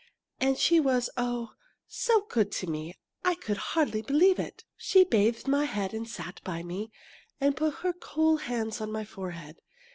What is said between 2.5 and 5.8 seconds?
to me! I could hardly believe it! She bathed my